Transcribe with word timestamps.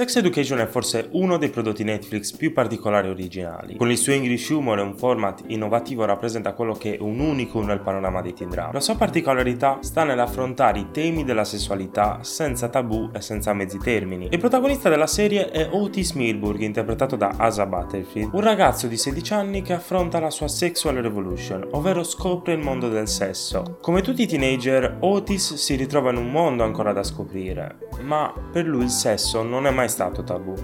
Sex 0.00 0.16
Education 0.16 0.60
è 0.60 0.66
forse 0.66 1.10
uno 1.12 1.36
dei 1.36 1.50
prodotti 1.50 1.84
Netflix 1.84 2.34
più 2.34 2.54
particolari 2.54 3.08
e 3.08 3.10
originali. 3.10 3.76
Con 3.76 3.90
il 3.90 3.98
suo 3.98 4.14
English 4.14 4.48
humor 4.48 4.78
e 4.78 4.80
un 4.80 4.96
format 4.96 5.42
innovativo 5.48 6.06
rappresenta 6.06 6.54
quello 6.54 6.72
che 6.72 6.96
è 6.96 7.02
un 7.02 7.20
unicum 7.20 7.66
nel 7.66 7.82
panorama 7.82 8.22
dei 8.22 8.32
teen 8.32 8.48
drama. 8.48 8.72
La 8.72 8.80
sua 8.80 8.96
particolarità 8.96 9.80
sta 9.82 10.04
nell'affrontare 10.04 10.78
i 10.78 10.86
temi 10.90 11.22
della 11.22 11.44
sessualità 11.44 12.20
senza 12.22 12.70
tabù 12.70 13.10
e 13.12 13.20
senza 13.20 13.52
mezzi 13.52 13.76
termini. 13.76 14.28
Il 14.30 14.38
protagonista 14.38 14.88
della 14.88 15.06
serie 15.06 15.50
è 15.50 15.68
Otis 15.70 16.12
Milburg, 16.12 16.60
interpretato 16.60 17.16
da 17.16 17.34
Asa 17.36 17.66
Butterfield, 17.66 18.32
un 18.32 18.40
ragazzo 18.40 18.86
di 18.86 18.96
16 18.96 19.34
anni 19.34 19.60
che 19.60 19.74
affronta 19.74 20.18
la 20.18 20.30
sua 20.30 20.48
sexual 20.48 20.94
revolution, 20.94 21.68
ovvero 21.72 22.04
scopre 22.04 22.54
il 22.54 22.60
mondo 22.60 22.88
del 22.88 23.06
sesso. 23.06 23.76
Come 23.82 24.00
tutti 24.00 24.22
i 24.22 24.26
teenager, 24.26 24.96
Otis 25.00 25.56
si 25.56 25.74
ritrova 25.74 26.08
in 26.08 26.16
un 26.16 26.30
mondo 26.30 26.64
ancora 26.64 26.94
da 26.94 27.02
scoprire, 27.02 27.76
ma 28.00 28.32
per 28.50 28.64
lui 28.64 28.84
il 28.84 28.90
sesso 28.90 29.42
non 29.42 29.66
è 29.66 29.70
mai 29.70 29.88
stato 29.90 30.22
tabù. 30.22 30.54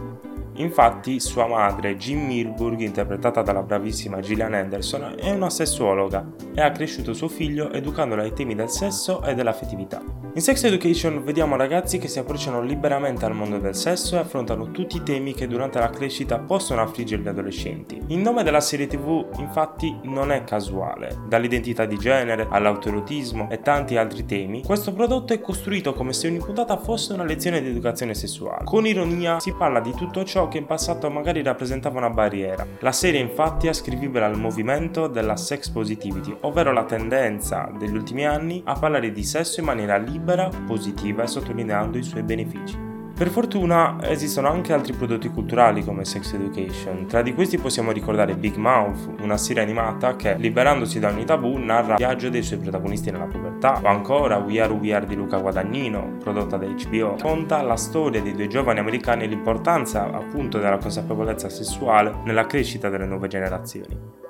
Infatti, 0.56 1.20
sua 1.20 1.46
madre, 1.46 1.96
Jim 1.96 2.24
Milburg, 2.26 2.80
interpretata 2.80 3.42
dalla 3.42 3.62
bravissima 3.62 4.20
Gillian 4.20 4.54
Anderson, 4.54 5.16
è 5.18 5.30
una 5.30 5.50
sessuologa 5.50 6.24
e 6.54 6.60
ha 6.60 6.70
cresciuto 6.70 7.12
suo 7.12 7.28
figlio 7.28 7.70
educandolo 7.72 8.22
ai 8.22 8.32
temi 8.32 8.54
del 8.54 8.70
sesso 8.70 9.22
e 9.22 9.34
dell'affettività. 9.34 10.02
In 10.36 10.42
Sex 10.42 10.64
Education 10.64 11.24
vediamo 11.24 11.56
ragazzi 11.56 11.96
che 11.96 12.08
si 12.08 12.18
approcciano 12.18 12.60
liberamente 12.60 13.24
al 13.24 13.34
mondo 13.34 13.58
del 13.58 13.74
sesso 13.74 14.16
e 14.16 14.18
affrontano 14.18 14.70
tutti 14.70 14.96
i 14.96 15.02
temi 15.02 15.32
che 15.32 15.46
durante 15.46 15.78
la 15.78 15.88
crescita 15.88 16.38
possono 16.38 16.82
affliggere 16.82 17.22
gli 17.22 17.28
adolescenti. 17.28 17.98
Il 18.08 18.18
nome 18.18 18.42
della 18.42 18.60
serie 18.60 18.86
tv 18.86 19.26
infatti 19.38 19.98
non 20.02 20.30
è 20.32 20.44
casuale, 20.44 21.20
dall'identità 21.26 21.86
di 21.86 21.96
genere 21.96 22.46
all'autoerotismo 22.50 23.48
e 23.50 23.60
tanti 23.60 23.96
altri 23.96 24.26
temi, 24.26 24.62
questo 24.62 24.92
prodotto 24.92 25.32
è 25.32 25.40
costruito 25.40 25.94
come 25.94 26.12
se 26.12 26.28
ogni 26.28 26.38
puntata 26.38 26.76
fosse 26.76 27.14
una 27.14 27.24
lezione 27.24 27.62
di 27.62 27.68
educazione 27.68 28.12
sessuale. 28.12 28.64
Con 28.64 28.86
ironia 28.86 29.40
si 29.40 29.54
parla 29.54 29.80
di 29.80 29.94
tutto 29.94 30.22
ciò 30.24 30.45
che 30.48 30.58
in 30.58 30.66
passato 30.66 31.10
magari 31.10 31.42
rappresentava 31.42 31.98
una 31.98 32.10
barriera. 32.10 32.66
La 32.80 32.92
serie 32.92 33.20
infatti 33.20 33.66
è 33.66 33.70
ascrivibile 33.70 34.24
al 34.24 34.38
movimento 34.38 35.06
della 35.06 35.36
sex 35.36 35.68
positivity, 35.68 36.36
ovvero 36.40 36.72
la 36.72 36.84
tendenza 36.84 37.70
degli 37.78 37.94
ultimi 37.94 38.26
anni 38.26 38.62
a 38.64 38.74
parlare 38.74 39.12
di 39.12 39.24
sesso 39.24 39.60
in 39.60 39.66
maniera 39.66 39.96
libera 39.96 40.48
positiva 40.66 41.22
e 41.22 41.26
sottolineando 41.26 41.98
i 41.98 42.02
suoi 42.02 42.22
benefici. 42.22 42.85
Per 43.16 43.30
fortuna 43.30 43.96
esistono 44.02 44.50
anche 44.50 44.74
altri 44.74 44.92
prodotti 44.92 45.30
culturali 45.30 45.82
come 45.82 46.04
Sex 46.04 46.34
Education, 46.34 47.06
tra 47.06 47.22
di 47.22 47.32
questi 47.32 47.56
possiamo 47.56 47.90
ricordare 47.90 48.36
Big 48.36 48.56
Mouth, 48.56 49.08
una 49.22 49.38
serie 49.38 49.62
animata 49.62 50.16
che, 50.16 50.36
liberandosi 50.36 50.98
da 50.98 51.08
ogni 51.08 51.24
tabù, 51.24 51.56
narra 51.56 51.92
il 51.92 51.96
viaggio 51.96 52.28
dei 52.28 52.42
suoi 52.42 52.58
protagonisti 52.58 53.10
nella 53.10 53.24
pubertà, 53.24 53.80
o 53.82 53.86
ancora 53.86 54.36
We 54.36 54.60
Are 54.60 54.74
We 54.74 54.92
Are 54.92 55.06
di 55.06 55.14
Luca 55.14 55.38
Guadagnino, 55.38 56.18
prodotta 56.18 56.58
da 56.58 56.66
HBO, 56.66 57.16
conta 57.18 57.62
la 57.62 57.76
storia 57.76 58.20
dei 58.20 58.34
due 58.34 58.48
giovani 58.48 58.80
americani 58.80 59.24
e 59.24 59.28
l'importanza 59.28 60.12
appunto 60.12 60.58
della 60.58 60.76
consapevolezza 60.76 61.48
sessuale 61.48 62.18
nella 62.24 62.44
crescita 62.44 62.90
delle 62.90 63.06
nuove 63.06 63.28
generazioni. 63.28 64.25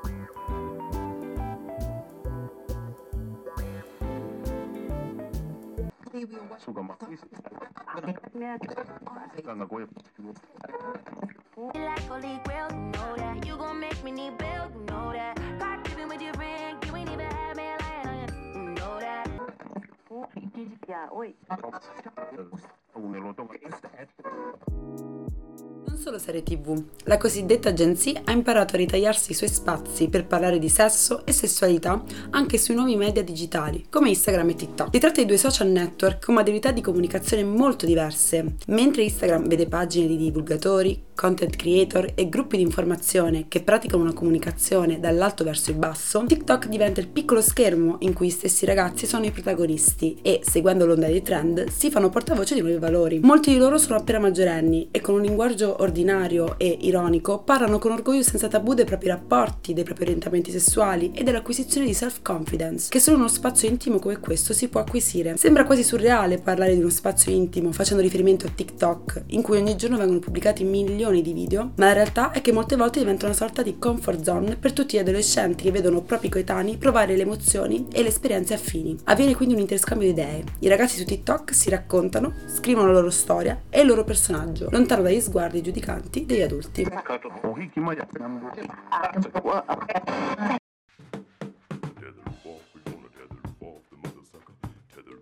Like 6.17 6.29
holy 12.09 12.41
grail, 12.45 12.69
you 12.71 12.77
know 12.93 13.17
that 13.17 13.47
you 13.47 13.57
gon' 13.57 13.81
make 13.81 14.03
me 14.03 14.13
need 14.13 14.39
bail, 14.39 14.71
you 14.75 14.81
know 14.87 15.13
that. 15.13 15.39
With 16.09 16.23
your 16.23 16.33
friend, 16.35 16.79
you 16.87 16.97
ain't 16.97 17.11
even 17.11 17.27
had 17.27 17.57
me 17.57 17.63
lying 17.81 18.09
on 18.09 18.29
you, 18.55 18.55
you 18.55 18.63
know 18.75 18.99
that. 19.01 19.29
야, 20.91 21.09
오 21.13 21.25
Penso 26.07 26.21
serie 26.21 26.45
TV. 26.45 26.81
La 27.07 27.17
cosiddetta 27.17 27.73
Gen 27.73 27.97
Z 27.97 28.21
ha 28.27 28.31
imparato 28.31 28.77
a 28.77 28.79
ritagliarsi 28.79 29.33
i 29.33 29.35
suoi 29.35 29.49
spazi 29.49 30.09
per 30.09 30.25
parlare 30.25 30.61
di 30.61 30.69
sesso 30.69 31.27
e 31.27 31.33
sessualità 31.33 32.01
anche 32.31 32.59
sui 32.59 32.77
nuovi 32.77 32.95
media 32.95 33.25
digitali, 33.25 33.87
come 33.91 34.11
Instagram 34.11 34.51
e 34.51 34.55
TikTok. 34.55 34.89
Si 34.93 35.01
tratta 35.01 35.21
di 35.21 35.27
due 35.27 35.37
social 35.37 35.67
network 35.67 36.25
con 36.25 36.35
modalità 36.35 36.71
di 36.71 36.81
comunicazione 36.81 37.43
molto 37.43 37.87
diverse. 37.87 38.55
Mentre 38.69 39.03
Instagram 39.03 39.49
vede 39.49 39.67
pagine 39.67 40.07
di 40.07 40.17
divulgatori, 40.17 41.06
content 41.17 41.57
creator 41.57 42.13
e 42.15 42.29
gruppi 42.29 42.59
di 42.59 42.63
informazione 42.63 43.47
che 43.49 43.63
praticano 43.63 44.03
una 44.03 44.13
comunicazione 44.13 45.01
dall'alto 45.01 45.43
verso 45.43 45.71
il 45.71 45.79
basso, 45.79 46.23
TikTok 46.25 46.69
diventa 46.69 47.01
il 47.01 47.09
piccolo 47.09 47.41
schermo 47.41 47.97
in 48.01 48.13
cui 48.13 48.31
stessi 48.31 48.67
ragazzi 48.67 49.07
sono 49.07 49.25
i 49.25 49.31
protagonisti 49.33 50.19
e, 50.23 50.41
seguendo 50.45 50.87
l'onda 50.87 51.07
dei 51.07 51.23
trend, 51.23 51.69
si 51.71 51.91
fanno 51.91 52.11
portavoce 52.11 52.55
di 52.55 52.61
nuovi 52.61 52.79
valori. 52.79 53.19
Molti 53.21 53.51
di 53.51 53.57
loro 53.57 53.79
sono 53.79 53.97
appena 53.97 54.19
maggiorenni 54.19 54.89
e 54.91 55.01
con 55.01 55.15
un 55.15 55.23
linguaggio 55.23 55.77
ordinario 55.81 56.59
e 56.59 56.77
ironico 56.83 57.39
parlano 57.39 57.79
con 57.79 57.93
orgoglio 57.93 58.23
senza 58.23 58.49
tabù 58.49 58.75
dei 58.75 58.85
propri 58.85 59.09
rapporti, 59.09 59.73
dei 59.73 59.85
propri 59.85 60.05
orientamenti 60.05 60.51
sessuali 60.51 61.13
e 61.15 61.25
dell'acquisizione 61.25 61.87
di 61.87 61.95
self-confidence, 61.95 62.89
che 62.91 63.01
solo 63.01 63.17
uno 63.17 63.29
spazio 63.29 63.69
intimo 63.69 63.99
come 63.99 64.21
questo 64.21 64.53
si 64.53 64.69
può 64.69 64.81
acquisire. 64.81 65.37
Sembra 65.39 65.65
quasi 65.65 65.83
surreale 65.83 66.37
parlare 66.39 66.75
di 66.75 66.81
uno 66.81 66.91
spazio 66.91 67.33
intimo 67.33 67.73
facendo 67.73 68.03
riferimento 68.03 68.47
a 68.47 68.51
TikTok, 68.55 69.23
in 69.29 69.41
cui 69.41 69.57
ogni 69.57 69.77
giorno 69.77 69.97
vengono 69.97 70.19
pubblicati 70.19 70.63
milioni 70.63 71.05
di 71.11 71.33
video, 71.33 71.73
ma 71.77 71.87
la 71.87 71.93
realtà 71.93 72.31
è 72.31 72.41
che 72.41 72.53
molte 72.53 72.77
volte 72.77 72.99
diventa 72.99 73.27
una 73.27 73.35
sorta 73.35 73.63
di 73.63 73.79
comfort 73.79 74.23
zone 74.23 74.57
per 74.57 74.73
tutti 74.73 74.97
gli 74.97 75.01
adolescenti 75.01 75.65
che 75.65 75.71
vedono 75.71 76.03
propri 76.03 76.29
coetanei 76.29 76.77
provare 76.77 77.17
le 77.17 77.23
emozioni 77.23 77.87
e 77.93 78.03
le 78.03 78.09
esperienze 78.09 78.55
affini. 78.55 78.99
Avviene 79.05 79.35
quindi 79.35 79.55
un 79.55 79.61
interscambio 79.61 80.13
di 80.13 80.21
idee. 80.21 80.45
I 80.61 80.69
ragazzi 80.69 80.99
su 80.99 81.05
TikTok 81.05 81.55
si 81.55 81.71
raccontano, 81.71 82.35
scrivono 82.47 82.89
la 82.89 82.95
loro 82.95 83.11
storia 83.11 83.63
e 83.71 83.81
il 83.81 83.87
loro 83.87 84.05
personaggio, 84.05 84.69
lontano 84.71 85.03
dagli 85.03 85.21
sguardi 85.21 85.63
giudicanti 85.63 86.27
degli 86.27 86.43
adulti. 86.43 86.87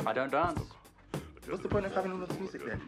I 0.06 0.12
don't 0.12 0.30
dance. 0.30 0.83
What's 1.48 1.62
the 1.62 1.68
point 1.68 1.84
of 1.84 1.94
having 1.94 2.12
all 2.12 2.22
of 2.22 2.28
the 2.28 2.34
music 2.40 2.62
then? 2.66 2.80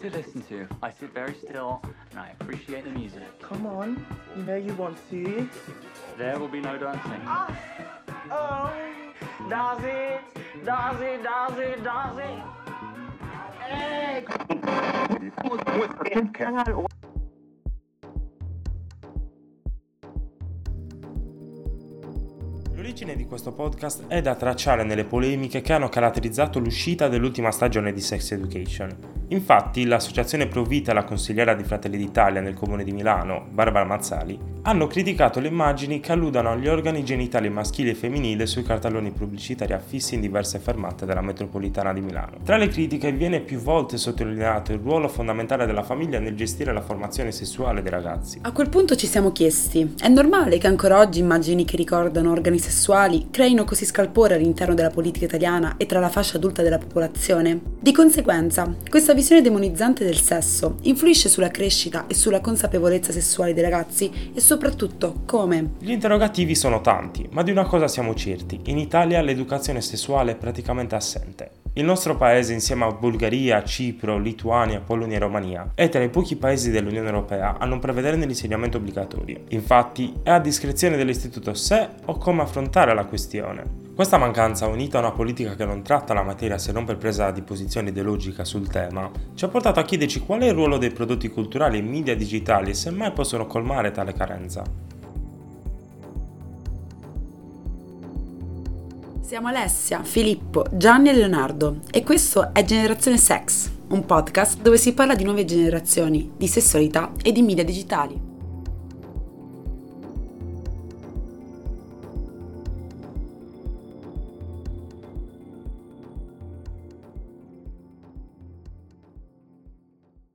To 0.00 0.10
listen 0.10 0.42
to. 0.42 0.68
I 0.82 0.90
sit 0.90 1.14
very 1.14 1.34
still 1.34 1.82
and 2.10 2.20
I 2.20 2.32
appreciate 2.38 2.84
the 2.84 2.90
music. 2.90 3.22
Come 3.40 3.64
on, 3.66 4.04
you 4.36 4.42
know 4.42 4.56
you 4.56 4.74
want 4.74 4.98
to. 5.10 5.48
There 6.18 6.38
will 6.38 6.48
be 6.48 6.60
no 6.60 6.76
dancing. 6.76 7.22
Ah, 7.24 7.56
oh, 8.30 8.72
does 9.48 9.84
it, 9.84 10.20
does 10.64 11.00
it, 11.00 11.22
does 11.22 11.58
it, 11.58 11.82
does 11.82 12.18
it? 12.18 12.52
L'origine 22.74 23.14
di 23.16 23.26
questo 23.26 23.52
podcast 23.52 24.06
è 24.06 24.22
da 24.22 24.34
tracciare 24.34 24.82
nelle 24.82 25.04
polemiche 25.04 25.60
che 25.60 25.74
hanno 25.74 25.90
caratterizzato 25.90 26.58
l'uscita 26.58 27.08
dell'ultima 27.08 27.50
stagione 27.50 27.92
di 27.92 28.00
Sex 28.00 28.32
Education. 28.32 28.96
Infatti, 29.28 29.84
l'associazione 29.84 30.46
Pro 30.46 30.64
Vita 30.64 30.90
e 30.90 30.94
la 30.94 31.04
consigliera 31.04 31.54
di 31.54 31.64
Fratelli 31.64 31.98
d'Italia 31.98 32.40
nel 32.40 32.54
comune 32.54 32.82
di 32.82 32.92
Milano, 32.92 33.46
Barbara 33.50 33.84
Mazzali, 33.84 34.38
hanno 34.64 34.86
criticato 34.86 35.40
le 35.40 35.48
immagini 35.48 35.98
che 35.98 36.12
alludano 36.12 36.52
agli 36.52 36.68
organi 36.68 37.02
genitali 37.02 37.48
maschili 37.50 37.90
e 37.90 37.94
femminili 37.94 38.46
sui 38.46 38.62
cartelloni 38.62 39.10
pubblicitari 39.10 39.72
affissi 39.72 40.14
in 40.14 40.20
diverse 40.20 40.60
fermate 40.60 41.04
della 41.04 41.20
metropolitana 41.20 41.92
di 41.92 42.00
Milano. 42.00 42.36
Tra 42.44 42.56
le 42.56 42.68
critiche 42.68 43.10
viene 43.10 43.40
più 43.40 43.58
volte 43.58 43.96
sottolineato 43.96 44.72
il 44.72 44.78
ruolo 44.78 45.08
fondamentale 45.08 45.66
della 45.66 45.82
famiglia 45.82 46.20
nel 46.20 46.36
gestire 46.36 46.72
la 46.72 46.80
formazione 46.80 47.32
sessuale 47.32 47.82
dei 47.82 47.90
ragazzi. 47.90 48.38
A 48.42 48.52
quel 48.52 48.68
punto 48.68 48.94
ci 48.94 49.08
siamo 49.08 49.32
chiesti, 49.32 49.94
è 49.98 50.08
normale 50.08 50.58
che 50.58 50.68
ancora 50.68 51.00
oggi 51.00 51.18
immagini 51.18 51.64
che 51.64 51.76
ricordano 51.76 52.30
organi 52.30 52.60
sessuali 52.60 53.28
creino 53.30 53.64
così 53.64 53.84
scalpore 53.84 54.34
all'interno 54.34 54.74
della 54.74 54.90
politica 54.90 55.24
italiana 55.24 55.74
e 55.76 55.86
tra 55.86 55.98
la 55.98 56.08
fascia 56.08 56.36
adulta 56.36 56.62
della 56.62 56.78
popolazione? 56.78 57.60
Di 57.80 57.92
conseguenza, 57.92 58.72
questa 58.88 59.12
visione 59.12 59.42
demonizzante 59.42 60.04
del 60.04 60.20
sesso 60.20 60.76
influisce 60.82 61.28
sulla 61.28 61.50
crescita 61.50 62.06
e 62.06 62.14
sulla 62.14 62.40
consapevolezza 62.40 63.10
sessuale 63.10 63.54
dei 63.54 63.62
ragazzi 63.64 64.30
e 64.32 64.40
soprattutto 64.52 65.22
come. 65.24 65.72
Gli 65.78 65.92
interrogativi 65.92 66.54
sono 66.54 66.82
tanti, 66.82 67.26
ma 67.32 67.42
di 67.42 67.50
una 67.50 67.64
cosa 67.64 67.88
siamo 67.88 68.14
certi, 68.14 68.60
in 68.64 68.76
Italia 68.76 69.22
l'educazione 69.22 69.80
sessuale 69.80 70.32
è 70.32 70.36
praticamente 70.36 70.94
assente. 70.94 71.50
Il 71.72 71.86
nostro 71.86 72.18
paese, 72.18 72.52
insieme 72.52 72.84
a 72.84 72.92
Bulgaria, 72.92 73.64
Cipro, 73.64 74.18
Lituania, 74.18 74.80
Polonia 74.80 75.16
e 75.16 75.20
Romania, 75.20 75.70
è 75.74 75.88
tra 75.88 76.02
i 76.02 76.10
pochi 76.10 76.36
paesi 76.36 76.70
dell'Unione 76.70 77.06
Europea 77.08 77.56
a 77.58 77.64
non 77.64 77.78
prevederne 77.78 78.26
l'insegnamento 78.26 78.76
obbligatorio. 78.76 79.40
Infatti, 79.48 80.12
è 80.22 80.28
a 80.28 80.38
discrezione 80.38 80.98
dell'istituto 80.98 81.54
se 81.54 81.88
o 82.04 82.18
come 82.18 82.42
affrontare 82.42 82.92
la 82.94 83.06
questione. 83.06 83.81
Questa 84.02 84.18
mancanza, 84.18 84.66
unita 84.66 84.98
a 84.98 85.00
una 85.00 85.12
politica 85.12 85.54
che 85.54 85.64
non 85.64 85.84
tratta 85.84 86.12
la 86.12 86.24
materia 86.24 86.58
se 86.58 86.72
non 86.72 86.84
per 86.84 86.96
presa 86.96 87.30
di 87.30 87.40
posizione 87.40 87.90
ideologica 87.90 88.44
sul 88.44 88.66
tema, 88.66 89.08
ci 89.34 89.44
ha 89.44 89.48
portato 89.48 89.78
a 89.78 89.84
chiederci 89.84 90.22
qual 90.22 90.40
è 90.40 90.46
il 90.46 90.54
ruolo 90.54 90.76
dei 90.76 90.90
prodotti 90.90 91.28
culturali 91.28 91.78
e 91.78 91.82
media 91.82 92.16
digitali 92.16 92.70
e 92.70 92.74
se 92.74 92.90
mai 92.90 93.12
possono 93.12 93.46
colmare 93.46 93.92
tale 93.92 94.12
carenza. 94.12 94.64
Siamo 99.20 99.46
Alessia, 99.46 100.02
Filippo, 100.02 100.66
Gianni 100.72 101.10
e 101.10 101.12
Leonardo 101.12 101.82
e 101.88 102.02
questo 102.02 102.52
è 102.52 102.64
Generazione 102.64 103.18
Sex, 103.18 103.70
un 103.90 104.04
podcast 104.04 104.60
dove 104.60 104.78
si 104.78 104.94
parla 104.94 105.14
di 105.14 105.22
nuove 105.22 105.44
generazioni, 105.44 106.32
di 106.36 106.48
sessualità 106.48 107.12
e 107.22 107.30
di 107.30 107.42
media 107.42 107.62
digitali. 107.62 108.31